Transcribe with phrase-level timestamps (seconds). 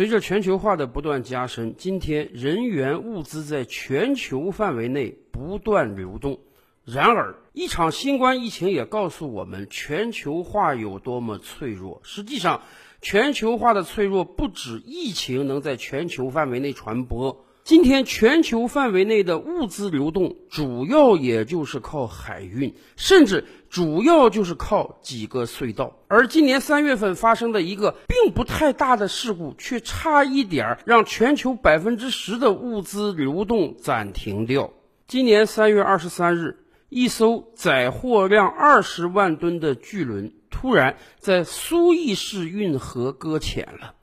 [0.00, 6.40] 随着全球化的不断加深，今天人员物资在全球范围内不断流动。
[6.86, 12.00] 然而，一场新冠疫情也告诉我们，全球化有多么脆弱。
[12.02, 12.62] 实际上，
[13.02, 17.44] 全球化的脆弱不止疫情能在全球范围内传播。
[17.70, 25.96] 今天，全球范围内的物资流动主要也就是靠海运，甚至主要就是靠几个隧道。
[26.08, 34.72] 而今年三月份发生的一个并不太大的事故，却差一点儿让全球百分之十的物资流动暂停掉。
[35.06, 36.64] 今年三月二十三日。
[36.88, 43.94] 一艘载货量二十万吨的巨轮突然在苏伊士运河搁浅了，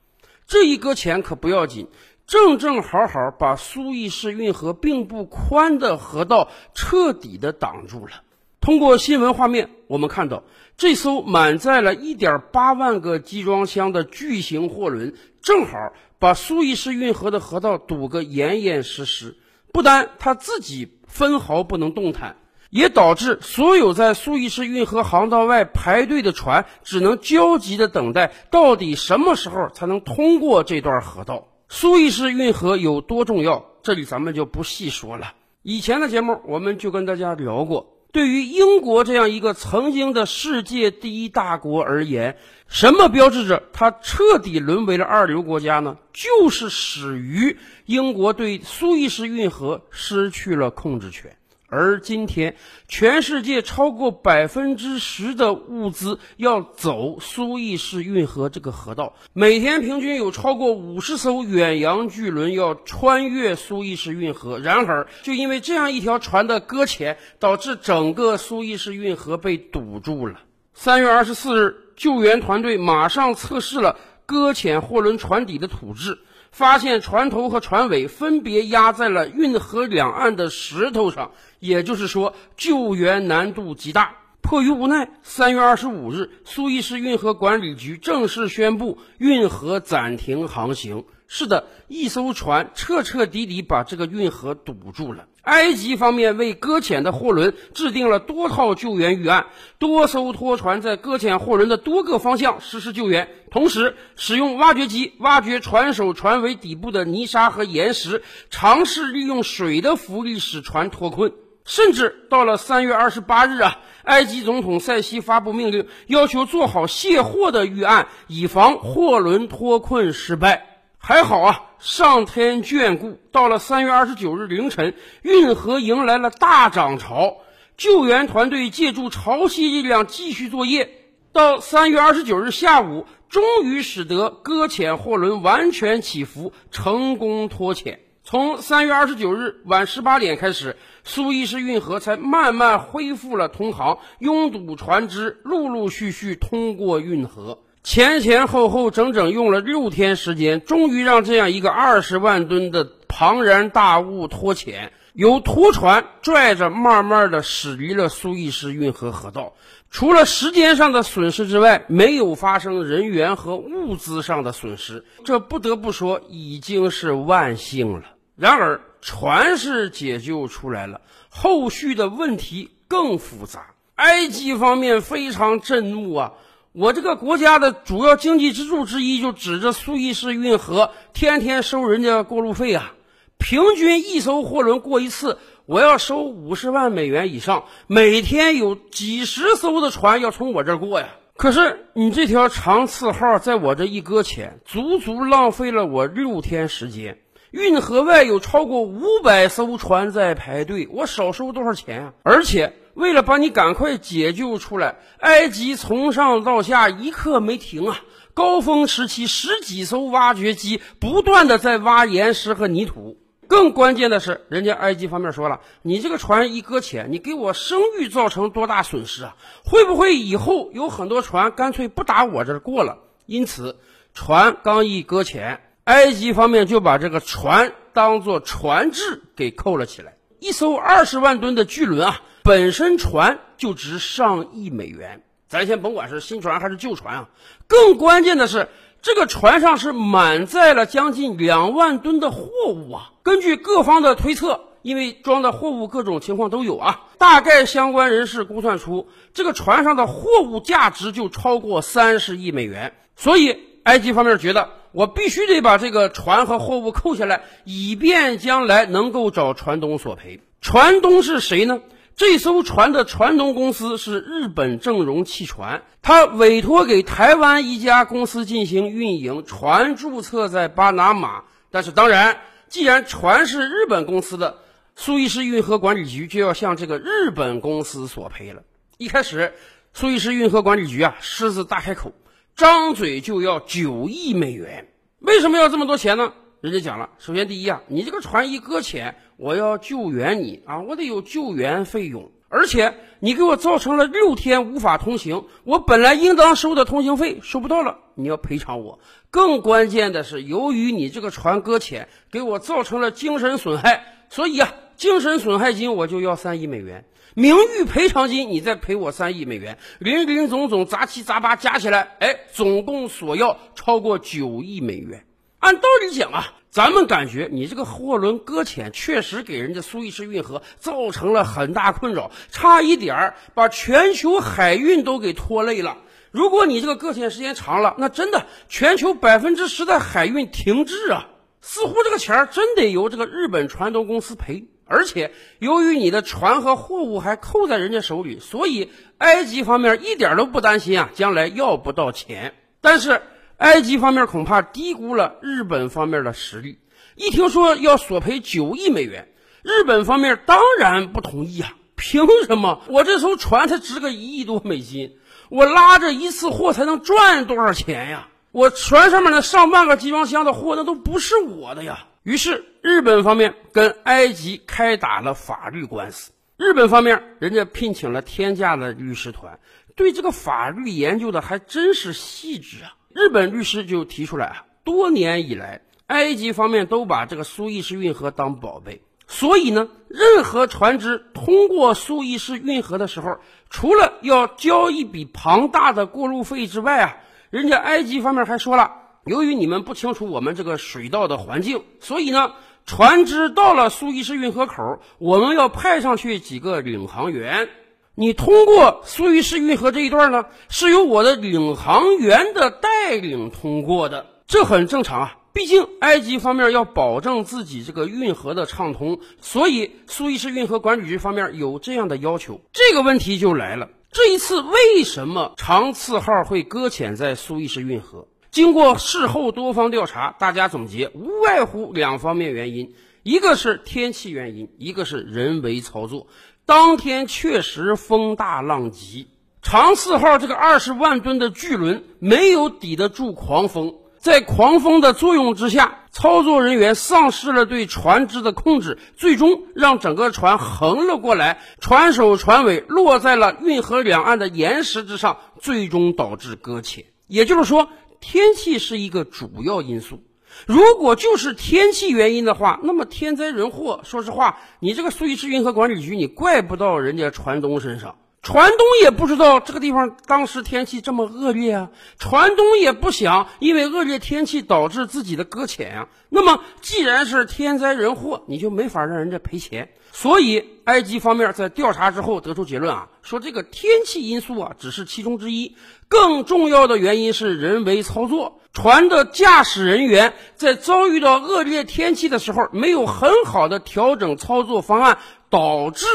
[0.47, 1.89] 这一搁浅可不要紧，
[2.27, 8.11] 正正好好把苏伊士运河并不宽的河道彻底的挡住了。
[8.59, 10.43] 通过新闻画面，我们看到
[10.75, 19.37] 这艘满载了一点八万个集装箱的巨型货轮，正好把苏伊士运河的河道堵个严严实实，
[19.71, 22.35] 不单它自己分毫不能动弹。
[22.69, 31.47] 也导致所有在苏伊士运河航道外排队的船只能焦急地等待，到底什么时候才能通过这段河道？
[31.69, 33.65] 苏伊士运河有多重要？
[33.83, 35.33] 这里咱们就不细说了。
[35.63, 45.97] 以前的节目我们就跟大家聊过，对于英国这样一个曾经的世界第一大国而言，什么标志着它彻底沦为了二流国家呢？
[46.13, 51.35] 就是始于英国对苏伊士运河失去了控制权。
[51.69, 52.55] 而今天，
[52.87, 64.59] 全世界超过百分之十的物资要走苏伊士运河这个河道，每天平均有超过五十艘远洋巨轮要穿越苏伊士运河。
[64.59, 70.39] 然而，就因为这样一条船的搁浅，导致整个苏伊士运河被堵住了。
[70.73, 76.17] 三月二十四日，救援团队马上测试了搁浅货轮船底的土质。
[76.57, 84.15] 发现船头和船尾分别压在了运河两岸的石头上，也就是说救援难度极大。
[84.41, 91.05] 迫于无奈，三月二十五日，苏伊士运河管理局正式宣布运河暂停航行。
[91.27, 95.27] 是的，一艘船彻彻底底把这个运河堵住了。
[95.47, 99.45] 埃及方面为搁浅的货轮制定了多套救援预案，
[99.79, 111.31] 多艘拖船在搁浅货轮的多个方向实施救援，同时使用挖掘机挖掘船首、船尾底部的泥沙和岩石，尝试利用水的浮力使船脱困。
[111.63, 120.76] 甚至到了三月二十八日啊，埃及总统塞西发布命令，要求做好卸货的预案，以防货轮脱困失败。
[120.99, 123.17] 还好啊，上天眷顾。
[123.31, 127.37] 到了三月二十九日凌晨，运河迎来了大涨潮，
[127.77, 130.89] 救援团队借助潮汐力量继续作业。
[131.31, 137.99] 到三月二十九日下午，终于使得搁浅货轮完全起伏，成功脱浅。
[138.23, 140.75] 从三月二十九日晚十八点开始，
[141.05, 147.59] 苏伊士运河才慢慢恢复了通航，拥堵船只陆陆续续通过运河。
[147.89, 159.53] 前前后后整整用了六天时间，终于让这样一个二十万吨的庞然大物脱浅，由拖船拽着，慢慢的驶离了苏伊士运河河道。
[159.89, 168.03] 除了时间上的损失之外，没有发生人员和物资上的损失，这不得不说已经是万幸了。
[168.35, 170.99] 然而，船是解救出来了，
[171.29, 173.67] 后续的问题更复杂。
[173.95, 176.33] 埃及方面非常震怒啊。
[176.79, 182.93] 我这个国家的主要经济支柱之一，就指着苏伊士运河，天天收人家过路费啊！
[183.39, 191.07] 平均一艘货轮过一次，我要收五十万美元以上，每天有几十艘的船要从我这儿过呀。
[191.35, 197.17] 可是你这条长次号在我这一搁浅，足足浪费了我六天时间。
[197.57, 202.13] 运河外有超过五百艘船在排队，我少收多少钱啊？
[202.23, 202.73] 而且。
[202.93, 207.99] 为了把你赶快解救出来，埃及从上到下一刻没停啊！
[208.33, 213.19] 高峰时期，十几艘挖掘机不断的在挖岩石和泥土。
[213.47, 219.35] 更关键的是，人家埃及方面说了，你这个船一搁浅，你给我声誉造成多大损失啊？
[219.63, 222.97] 会不会以后有很多船干脆不打我这儿过了？
[223.27, 223.77] 因此，
[224.15, 230.17] 船刚一搁浅，埃及方面就把这个船当做船质给扣了起来。
[230.39, 232.21] 一艘二十万吨的巨轮啊！
[232.43, 237.29] 本身船就值上亿美元，咱先甭管是新船还是旧船啊。
[237.67, 238.67] 更关键的是，
[239.01, 243.13] 这个船上是满载了将近两万吨的货物啊。
[243.23, 252.93] 根据各方的推测，因为装的货物各种情况都有啊，大概相关人士估算出，这个船上的货物价值就超过三十亿美元。
[253.15, 260.39] 所以，埃及方面觉得我必须得把这个船和货物扣下来，以便将来能够找船东索赔。
[260.59, 261.81] 船东是谁呢？
[262.15, 271.43] 这艘船的船东公司是日本正荣汽船，他委托给台湾一家公司进行运营，船注册在巴拿马。
[271.69, 274.57] 但是，当然，既然船是日本公司的，
[274.95, 278.63] 苏伊士运河管理局就要向这个日本公司索赔了。
[278.97, 279.53] 一开始，
[279.93, 282.13] 苏伊士运河管理局啊狮子大开口，
[282.57, 284.87] 张嘴就要九亿美元。
[285.19, 286.33] 为什么要这么多钱呢？
[286.59, 298.97] 人家讲了，首先第一啊，你这个船一搁浅，我要救援你啊，我得有救援费用，而且你给我造成了六天无法通行，我本来应当收的通行费收不到了，你要赔偿我。
[299.29, 307.05] 更关键的是，由于你这个船搁浅，给我造成了精神损害，所以啊，精神损害金我就要三亿美元，
[307.37, 315.23] 名誉赔偿金你再赔我三亿美元，林林总总杂七杂八加起来，哎，总共索要超过九亿美元。
[315.59, 325.99] 按道理讲啊，咱们感觉你这个货轮搁浅确实给人家苏伊士运河造成了很大困扰，差一点儿把全球海运都给拖累了。
[326.31, 331.29] 如果你这个搁浅时间长了，那真的全球百分之十的海运停滞啊！
[331.61, 334.65] 似乎这个钱儿真得由这个日本船东公司赔。
[334.87, 342.53] 而且由于你的船和货物还扣在人家手里，所以埃及方面一点都不担心啊，将来要不到钱。
[342.81, 343.21] 但是。
[343.57, 346.77] 埃及方面恐怕低估了日本方面的实力。
[347.15, 349.29] 一听说要索赔九亿美元，
[349.63, 351.73] 日本方面当然不同意啊！
[351.95, 352.83] 凭什么？
[352.87, 355.17] 我这艘船才值个一亿多美金，
[355.49, 358.27] 我拉着一次货才能赚多少钱呀？
[358.51, 362.05] 我船上面那上万个集装箱的货，那都不是我的呀！
[362.21, 366.31] 于是日本方面跟埃及开打了法律官司。
[366.55, 369.59] 日本方面人家聘请了天价的律师团，
[369.93, 372.95] 对这个法律研究的还真是细致啊！
[373.13, 387.17] 日本律师就提出来啊，多年以来，埃及方面都把这个苏伊士运河当宝贝，所以呢，任何船只通过苏伊士运河的时候，除了要交一笔庞大的过路费之外啊，
[387.49, 388.93] 人家埃及方面还说了，
[389.25, 392.53] 由于你们不清楚我们这个水道的环境，所以呢，
[392.87, 397.67] 船只到了苏伊士运河口，我们要派上去几个领航员。
[398.15, 405.37] 你通过苏伊士运河这一段呢，是由我的领航员的带领通过的，这很正常啊。
[405.51, 412.61] 毕竟埃及方面要保证自己这个运河的畅通，所以苏伊士运河管理局方面有这样的要求。
[412.71, 418.27] 这个问题就来了，这一次为什么长次号会搁浅在苏伊士运河？
[418.51, 426.27] 经过事后多方调查，大家总结无外乎两方面原因，一个是天气原因，一个是人为操作。
[426.65, 429.27] 当天确实风大浪急，
[429.61, 447.05] 长四号这个二十万吨的巨轮没有抵得住狂风，在狂风的作用之下，操作人员丧失了对船只的控制，最终让整个船横了过来，船首船尾落在了运河两岸的岩石之上，最终导致搁浅。
[447.27, 447.89] 也就是说，
[448.19, 450.23] 天气是一个主要因素。
[450.65, 458.15] 如果就是天气原因的话，那么天灾人祸，说实话，你这个苏伊士运河管理局，你怪不到人家船东身上。
[458.47, 466.07] 船东也不知道这个地方当时天气这么恶劣啊，船东也不想因为恶劣天气导致自己的搁浅啊。
[466.29, 469.89] 那么既然是天灾人祸，你就没法让人家赔钱。
[470.13, 475.75] 所以埃及方面在调查之后得出结论啊，说这个天气因素啊只是其中之一，
[476.07, 478.61] 更重要的原因是人为操作。
[478.71, 485.17] 船的驾驶人员在遭遇到恶劣天气的时候，没有很好的调整操作方案，
[485.49, 486.05] 导致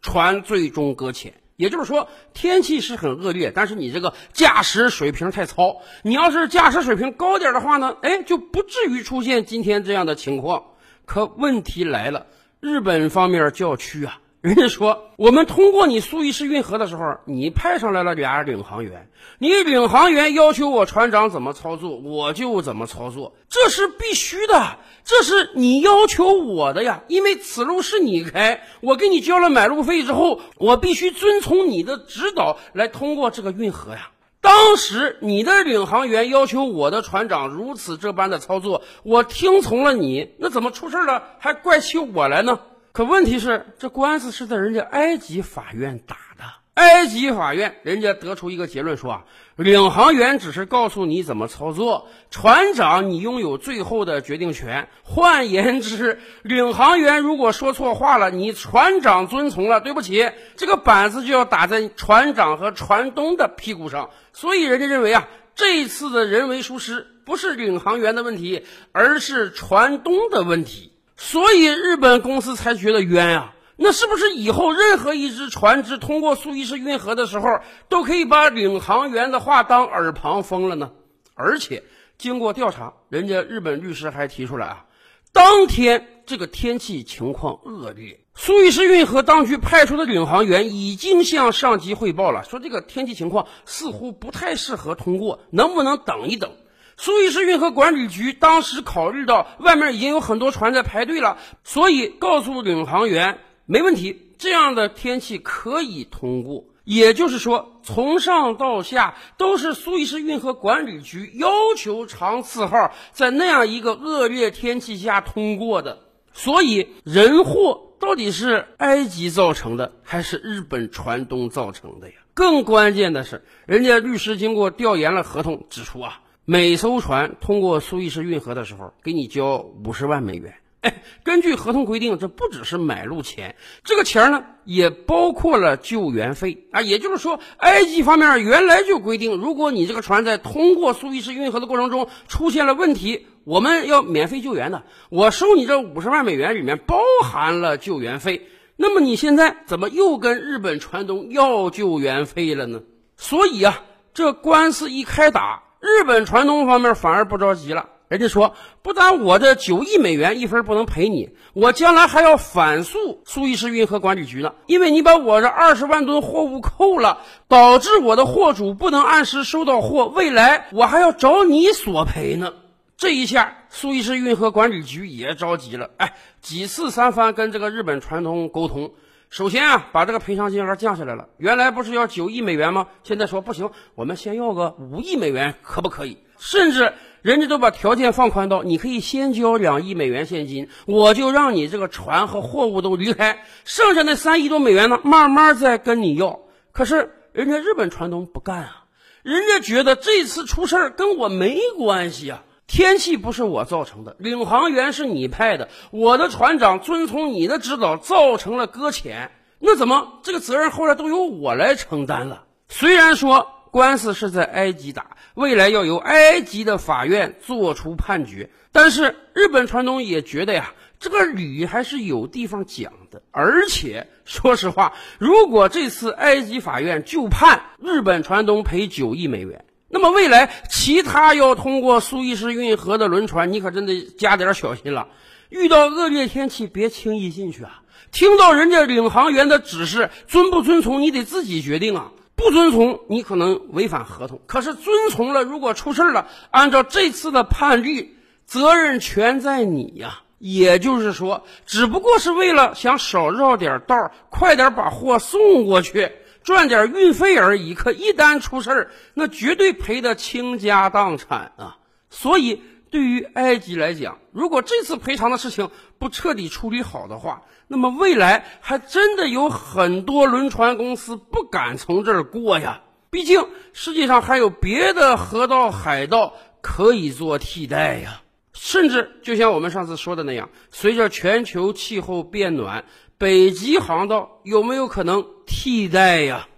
[0.00, 1.34] 船最终搁浅。
[1.56, 5.80] 也就是说，天气是很恶劣，但是你这个驾驶水平太糙。
[6.02, 10.64] 你要是驾驶水平高点的话呢，哎，就不至于出现今天这样的情况。
[11.04, 12.26] 可问题来了，
[12.60, 14.18] 日本方面叫屈啊。
[14.44, 19.08] 人家说，我们通过你苏伊士运河的时候，你派上来了俩领航员，
[19.38, 34.10] 你领航员要求我船长怎么操作，我就怎么操作，这是必须的，这是你要求我的呀，因为此路是你开，我给你交了买路费之后，我必须遵从你的指导来通过这个运河呀。
[34.42, 42.60] 当时你的领航员要求我的船长如此这般的操作，我听从了你，那怎么出事了还怪起我来呢？
[42.94, 46.44] 可问题是，这官司是在人家埃及法院打的。
[46.74, 49.24] 埃及法院人家得出一个结论说啊，
[49.56, 54.88] 领航员只是告诉你怎么操作，船长你拥有最后的决定权。
[55.02, 64.10] 换言之，领航员如果说错话了，你船长遵从了，对不起，这个板子就要打在船长和船东的屁股上。
[64.32, 70.92] 所以人家认为啊，这一次的人为疏失不是领航员的问题，而是船东的问题。
[71.16, 73.54] 所以日本公司才觉得冤啊。
[73.76, 80.92] 那是不是以后任何一只船只通过苏伊士运河的时候，都可以把领航员的话当耳旁风了呢？
[81.34, 81.82] 而且
[82.16, 84.84] 经过调查，人家日本律师还提出来啊，
[85.32, 96.52] 当天这个天气情况恶劣，苏伊士运河当局派出的领航员已经向上级汇报了，说这个天气情况似乎不太适合通过，能不能等一等？
[96.96, 103.38] 苏伊士运河管理局当时考虑到外面已经有很多船在排队了，所以告诉领航员。
[103.66, 106.64] 没问题，这样的天气可以通过。
[106.84, 116.00] 也就是说，从上到下都是苏伊士运河管理局要求长次号在那样一个恶劣天气下通过的。
[116.34, 122.16] 所以，人祸到底是埃及造成的，还是日本船东造成的呀？
[122.34, 130.54] 更关键的是，人家律师经过调研了合同，指出啊，每艘船通过苏伊士运河的时候，给你交五十万美元。
[130.82, 136.82] 哎，根据合同规定，这不只是买路钱，这个钱呢也包括了救援费啊。
[136.82, 144.82] 也就是说，埃及方面原来就规定，如果你这个船在通过苏伊士运河的过程中出现了问题，我们要免费救援的。
[145.08, 148.46] 我收你这五十万美元，里面包含了救援费。
[148.76, 152.82] 那么你现在怎么又跟日本船东要救援费了呢？
[153.16, 153.82] 所以啊，
[154.12, 157.90] 这官司一开打，日本船东方面反而不着急了。
[158.08, 172.52] 人家说，不但我的九亿美元一分不能赔你，我将来还要反诉苏伊士运河管理局呢，因为你把我这二十万吨货物扣了，导致我的货主不能按时收到货，未来我还要找你索赔呢。
[172.96, 178.92] 这一下，苏伊士运河管理局也着急了，哎，几次三番跟这个日本船东沟通，
[179.34, 182.86] 首先啊，把这个赔偿金额降下来了，原来不是要九亿美元吗？
[183.02, 186.16] 现在说不行，我们先要个五亿美元，可不可以？
[186.38, 186.92] 甚至。
[187.20, 196.38] 人家都把条件放宽到，你可以先交两亿美元现金，我就让你这个船和货物都离开，剩下那三亿多美元呢，慢慢再跟你要。
[196.70, 198.84] 可是人家日本船东不干啊，
[199.24, 212.44] 人家觉得这次出事跟我没关系啊，天气不是我造成的，领航员是你派的，我的船长遵从你的指导造成了搁浅，那怎么这个责任后来都由我来承担了？
[212.68, 213.50] 虽然说。
[213.74, 218.48] 官司是在埃及打，未来要由埃及的法院作出判决。
[218.70, 223.20] 但是日本船东也觉得呀，这个理还是有地方讲的。
[223.32, 235.06] 而且说实话，如果这次埃及法院就判日本船东赔九亿美元，那么未来其他要通过苏伊士运河的轮船，你可真得加点小心了。
[235.50, 237.80] 遇到恶劣天气，别轻易进去啊！
[238.10, 242.10] 听到人家领航员的指示，遵不遵从，你得自己决定啊。
[242.34, 250.22] 不遵从，你可能违反合同；可是遵从了，如果出事了，按照这次的判例，责任全在你呀。
[250.40, 256.10] 也就是说，只不过是为了想少绕点道，快点把货送过去，
[256.44, 257.74] 赚点运费而已。
[257.74, 261.78] 可一旦出事儿，那绝对赔得倾家荡产啊！
[262.08, 262.62] 所以。
[262.90, 272.82] 对于埃及来讲，如果这次赔偿的事情不彻底处理好的话，那么未来还真的有很多轮船公司不敢从这儿过呀。
[273.10, 278.20] 毕竟世界上还有别的河道、海道可以做替代呀。
[278.52, 282.84] 甚至就像我们上次说的那样，随着全球气候变暖，
[283.16, 286.48] 北极航道有没有可能替代呀？